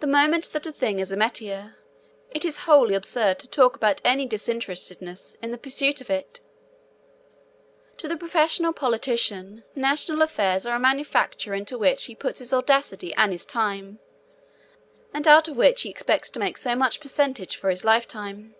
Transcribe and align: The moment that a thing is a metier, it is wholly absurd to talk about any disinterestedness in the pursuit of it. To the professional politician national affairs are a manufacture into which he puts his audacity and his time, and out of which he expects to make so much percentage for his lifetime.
The 0.00 0.06
moment 0.06 0.52
that 0.52 0.66
a 0.66 0.70
thing 0.72 0.98
is 0.98 1.10
a 1.10 1.16
metier, 1.16 1.76
it 2.30 2.44
is 2.44 2.58
wholly 2.68 2.94
absurd 2.94 3.38
to 3.38 3.48
talk 3.48 3.74
about 3.74 4.02
any 4.04 4.26
disinterestedness 4.26 5.38
in 5.40 5.50
the 5.50 5.56
pursuit 5.56 6.02
of 6.02 6.10
it. 6.10 6.40
To 7.96 8.06
the 8.06 8.18
professional 8.18 8.74
politician 8.74 9.64
national 9.74 10.20
affairs 10.20 10.66
are 10.66 10.76
a 10.76 10.78
manufacture 10.78 11.54
into 11.54 11.78
which 11.78 12.04
he 12.04 12.14
puts 12.14 12.40
his 12.40 12.52
audacity 12.52 13.14
and 13.14 13.32
his 13.32 13.46
time, 13.46 13.98
and 15.14 15.26
out 15.26 15.48
of 15.48 15.56
which 15.56 15.80
he 15.80 15.88
expects 15.88 16.28
to 16.28 16.38
make 16.38 16.58
so 16.58 16.76
much 16.76 17.00
percentage 17.00 17.56
for 17.56 17.70
his 17.70 17.82
lifetime. 17.82 18.54